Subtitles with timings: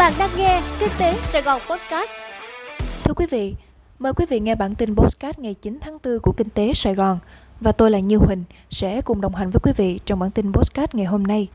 [0.00, 2.10] Bạn đang nghe Kinh tế Sài Gòn Podcast.
[3.04, 3.54] Thưa quý vị,
[3.98, 6.94] mời quý vị nghe bản tin podcast ngày 9 tháng 4 của Kinh tế Sài
[6.94, 7.18] Gòn
[7.60, 10.52] và tôi là Như Huỳnh sẽ cùng đồng hành với quý vị trong bản tin
[10.52, 11.48] podcast ngày hôm nay.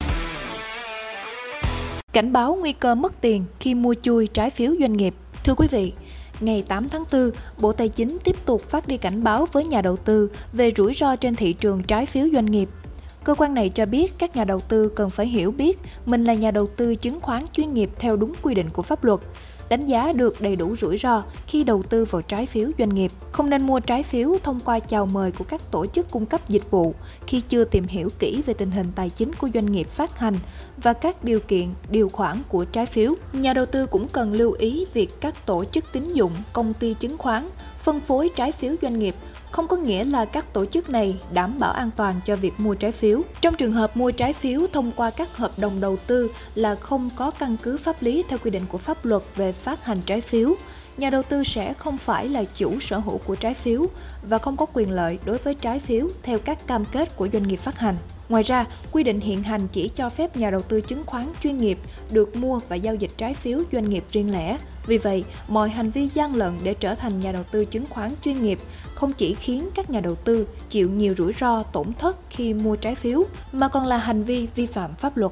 [2.14, 5.16] Cảnh báo nguy cơ mất tiền khi mua chui trái phiếu doanh nghiệp.
[5.44, 5.94] Thưa quý vị,
[6.40, 7.32] ngày 8 tháng 4,
[7.62, 10.94] Bộ Tài chính tiếp tục phát đi cảnh báo với nhà đầu tư về rủi
[10.94, 12.70] ro trên thị trường trái phiếu doanh nghiệp
[13.26, 16.34] Cơ quan này cho biết các nhà đầu tư cần phải hiểu biết mình là
[16.34, 19.20] nhà đầu tư chứng khoán chuyên nghiệp theo đúng quy định của pháp luật,
[19.70, 23.12] đánh giá được đầy đủ rủi ro khi đầu tư vào trái phiếu doanh nghiệp.
[23.32, 26.50] Không nên mua trái phiếu thông qua chào mời của các tổ chức cung cấp
[26.50, 26.94] dịch vụ
[27.28, 30.36] khi chưa tìm hiểu kỹ về tình hình tài chính của doanh nghiệp phát hành
[30.78, 33.14] và các điều kiện, điều khoản của trái phiếu.
[33.34, 36.94] Nhà đầu tư cũng cần lưu ý việc các tổ chức tín dụng, công ty
[36.94, 37.50] chứng khoán
[37.84, 39.16] phân phối trái phiếu doanh nghiệp
[39.56, 42.76] không có nghĩa là các tổ chức này đảm bảo an toàn cho việc mua
[42.76, 43.22] trái phiếu.
[43.42, 47.10] Trong trường hợp mua trái phiếu thông qua các hợp đồng đầu tư là không
[47.16, 50.22] có căn cứ pháp lý theo quy định của pháp luật về phát hành trái
[50.22, 50.56] phiếu,
[50.98, 53.86] nhà đầu tư sẽ không phải là chủ sở hữu của trái phiếu
[54.30, 57.48] và không có quyền lợi đối với trái phiếu theo các cam kết của doanh
[57.48, 57.98] nghiệp phát hành.
[58.30, 61.58] Ngoài ra, quy định hiện hành chỉ cho phép nhà đầu tư chứng khoán chuyên
[61.58, 61.80] nghiệp
[62.12, 64.58] được mua và giao dịch trái phiếu doanh nghiệp riêng lẻ.
[64.88, 68.12] Vì vậy, mọi hành vi gian lận để trở thành nhà đầu tư chứng khoán
[68.24, 68.60] chuyên nghiệp
[68.96, 72.76] không chỉ khiến các nhà đầu tư chịu nhiều rủi ro tổn thất khi mua
[72.76, 75.32] trái phiếu mà còn là hành vi vi phạm pháp luật.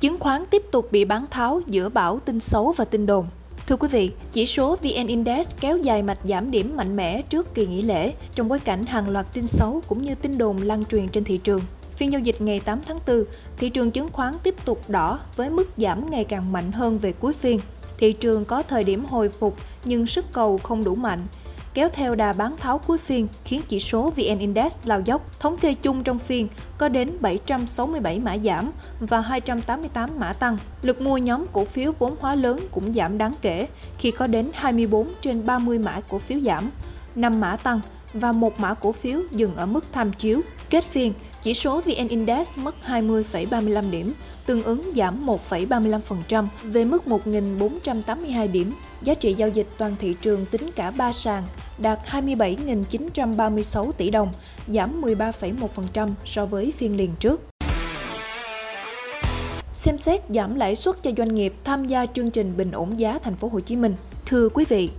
[0.00, 3.26] Chứng khoán tiếp tục bị bán tháo giữa bão tin xấu và tin đồn.
[3.66, 7.54] Thưa quý vị, chỉ số VN Index kéo dài mạch giảm điểm mạnh mẽ trước
[7.54, 10.84] kỳ nghỉ lễ trong bối cảnh hàng loạt tin xấu cũng như tin đồn lan
[10.84, 11.60] truyền trên thị trường.
[11.96, 13.24] Phiên giao dịch ngày 8 tháng 4,
[13.56, 17.12] thị trường chứng khoán tiếp tục đỏ với mức giảm ngày càng mạnh hơn về
[17.12, 17.60] cuối phiên.
[17.98, 21.26] Thị trường có thời điểm hồi phục nhưng sức cầu không đủ mạnh,
[21.74, 25.40] kéo theo đà bán tháo cuối phiên khiến chỉ số VN Index lao dốc.
[25.40, 30.58] Thống kê chung trong phiên có đến 767 mã giảm và 288 mã tăng.
[30.82, 34.50] Lực mua nhóm cổ phiếu vốn hóa lớn cũng giảm đáng kể khi có đến
[34.54, 36.70] 24 trên 30 mã cổ phiếu giảm,
[37.14, 37.80] 5 mã tăng
[38.14, 40.40] và một mã cổ phiếu dừng ở mức tham chiếu.
[40.70, 41.12] Kết phiên,
[41.44, 44.14] chỉ số VN Index mất 20,35 điểm,
[44.46, 48.74] tương ứng giảm 1,35% về mức 1.482 điểm.
[49.02, 51.42] Giá trị giao dịch toàn thị trường tính cả ba sàn
[51.78, 54.32] đạt 27.936 tỷ đồng,
[54.68, 57.40] giảm 13,1% so với phiên liền trước.
[59.74, 63.18] Xem xét giảm lãi suất cho doanh nghiệp tham gia chương trình bình ổn giá
[63.22, 63.94] thành phố Hồ Chí Minh.
[64.26, 64.90] Thưa quý vị,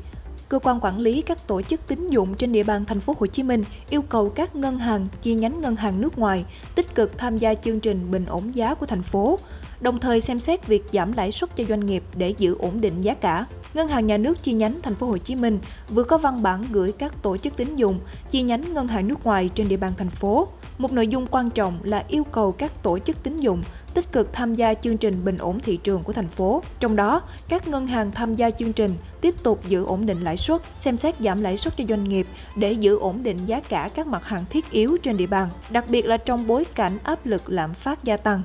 [0.50, 3.26] cơ quan quản lý các tổ chức tín dụng trên địa bàn thành phố Hồ
[3.26, 6.46] Chí Minh yêu cầu các ngân hàng chi nhánh ngân hàng nước ngoài
[6.76, 9.40] tích cực tham gia chương trình bình ổn giá của thành phố,
[9.82, 13.02] đồng thời xem xét việc giảm lãi suất cho doanh nghiệp để giữ ổn định
[13.02, 13.46] giá cả.
[13.74, 16.66] Ngân hàng Nhà nước chi nhánh thành phố Hồ Chí Minh vừa có văn bản
[16.72, 18.00] gửi các tổ chức tín dụng
[18.32, 20.48] chi nhánh ngân hàng nước ngoài trên địa bàn thành phố.
[20.78, 23.64] Một nội dung quan trọng là yêu cầu các tổ chức tín dụng
[23.94, 26.64] tích cực tham gia chương trình bình ổn thị trường của thành phố.
[26.80, 28.92] Trong đó, các ngân hàng tham gia chương trình
[29.22, 32.28] tiếp tục giữ ổn định lãi suất, xem xét giảm lãi suất cho doanh nghiệp
[32.56, 35.86] để giữ ổn định giá cả các mặt hàng thiết yếu trên địa bàn, đặc
[35.90, 38.42] biệt là trong bối cảnh áp lực lạm phát gia tăng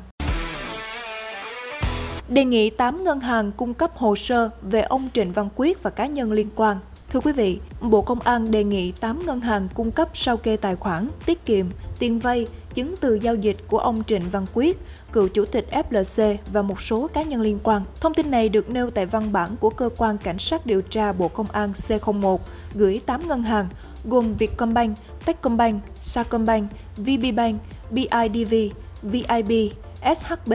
[2.31, 5.91] đề nghị 8 ngân hàng cung cấp hồ sơ về ông Trịnh Văn Quyết và
[5.91, 6.77] cá nhân liên quan.
[7.11, 10.57] Thưa quý vị, Bộ Công an đề nghị 8 ngân hàng cung cấp sao kê
[10.57, 11.67] tài khoản, tiết kiệm,
[12.01, 14.79] tiền vay, chứng từ giao dịch của ông Trịnh Văn Quyết,
[15.13, 17.83] cựu chủ tịch FLC và một số cá nhân liên quan.
[18.01, 21.13] Thông tin này được nêu tại văn bản của cơ quan cảnh sát điều tra
[21.13, 22.39] Bộ Công an C01
[22.75, 23.69] gửi 8 ngân hàng
[24.05, 24.97] gồm Vietcombank,
[25.27, 28.55] Techcombank, Sacombank, VPBank, BIDV,
[29.03, 29.73] VIB,
[30.03, 30.53] SHB,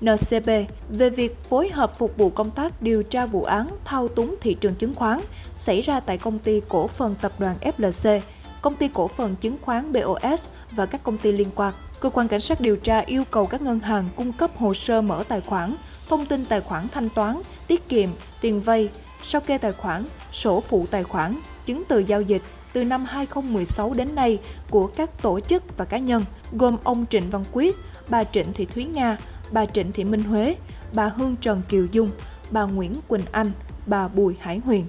[0.00, 0.50] NCB
[0.88, 4.54] về việc phối hợp phục vụ công tác điều tra vụ án thao túng thị
[4.54, 5.20] trường chứng khoán
[5.56, 8.20] xảy ra tại công ty cổ phần tập đoàn FLC,
[8.62, 11.74] công ty cổ phần chứng khoán BOS và các công ty liên quan.
[12.00, 15.00] Cơ quan cảnh sát điều tra yêu cầu các ngân hàng cung cấp hồ sơ
[15.00, 15.74] mở tài khoản,
[16.08, 18.08] thông tin tài khoản thanh toán, tiết kiệm,
[18.40, 18.90] tiền vay,
[19.24, 22.42] sao kê tài khoản, sổ phụ tài khoản, chứng từ giao dịch
[22.72, 24.38] từ năm 2016 đến nay
[24.70, 27.76] của các tổ chức và cá nhân gồm ông Trịnh Văn Quyết,
[28.08, 29.16] bà Trịnh Thị Thúy Nga,
[29.50, 30.56] bà Trịnh Thị Minh Huế,
[30.94, 32.10] bà Hương Trần Kiều Dung,
[32.50, 33.50] bà Nguyễn Quỳnh Anh,
[33.86, 34.86] bà Bùi Hải Huyền.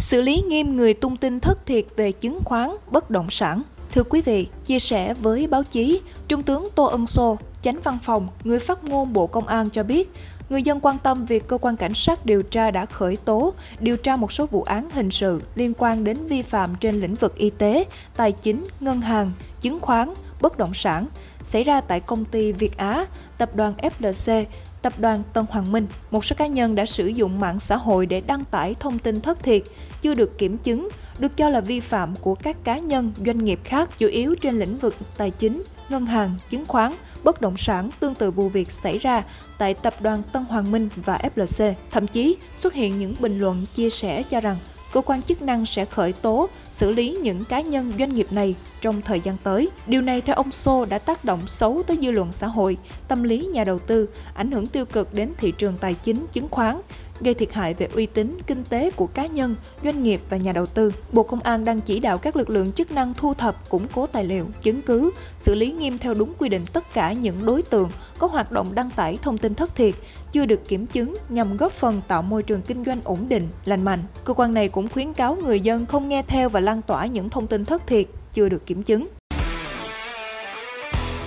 [0.00, 3.62] Xử lý nghiêm người tung tin thất thiệt về chứng khoán, bất động sản.
[3.94, 7.98] Thưa quý vị, chia sẻ với báo chí, Trung tướng Tô Ân Sô, chánh văn
[8.02, 10.12] phòng, người phát ngôn Bộ Công an cho biết,
[10.50, 13.96] người dân quan tâm việc cơ quan cảnh sát điều tra đã khởi tố, điều
[13.96, 17.36] tra một số vụ án hình sự liên quan đến vi phạm trên lĩnh vực
[17.36, 17.84] y tế,
[18.16, 21.06] tài chính, ngân hàng, chứng khoán, bất động sản
[21.44, 23.06] xảy ra tại công ty Việt Á,
[23.38, 24.44] tập đoàn FLC,
[24.82, 25.86] tập đoàn Tân Hoàng Minh.
[26.10, 29.20] Một số cá nhân đã sử dụng mạng xã hội để đăng tải thông tin
[29.20, 29.62] thất thiệt,
[30.02, 30.88] chưa được kiểm chứng,
[31.18, 34.58] được cho là vi phạm của các cá nhân, doanh nghiệp khác, chủ yếu trên
[34.58, 36.92] lĩnh vực tài chính, ngân hàng, chứng khoán,
[37.24, 39.22] bất động sản tương tự vụ việc xảy ra
[39.58, 41.74] tại tập đoàn Tân Hoàng Minh và FLC.
[41.90, 44.56] Thậm chí xuất hiện những bình luận chia sẻ cho rằng
[44.92, 48.54] cơ quan chức năng sẽ khởi tố, xử lý những cá nhân doanh nghiệp này
[48.80, 49.68] trong thời gian tới.
[49.86, 52.76] Điều này theo ông Sô đã tác động xấu tới dư luận xã hội,
[53.08, 56.48] tâm lý nhà đầu tư, ảnh hưởng tiêu cực đến thị trường tài chính, chứng
[56.48, 56.80] khoán,
[57.20, 60.52] gây thiệt hại về uy tín kinh tế của cá nhân, doanh nghiệp và nhà
[60.52, 60.92] đầu tư.
[61.12, 64.06] Bộ Công an đang chỉ đạo các lực lượng chức năng thu thập, củng cố
[64.06, 65.10] tài liệu, chứng cứ,
[65.42, 68.74] xử lý nghiêm theo đúng quy định tất cả những đối tượng có hoạt động
[68.74, 69.94] đăng tải thông tin thất thiệt,
[70.32, 73.84] chưa được kiểm chứng nhằm góp phần tạo môi trường kinh doanh ổn định, lành
[73.84, 74.00] mạnh.
[74.24, 77.30] Cơ quan này cũng khuyến cáo người dân không nghe theo và lan tỏa những
[77.30, 79.08] thông tin thất thiệt, chưa được kiểm chứng.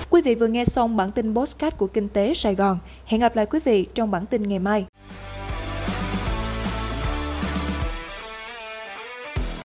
[0.09, 2.79] Quý vị vừa nghe xong bản tin Postcard của Kinh tế Sài Gòn.
[3.05, 4.85] Hẹn gặp lại quý vị trong bản tin ngày mai.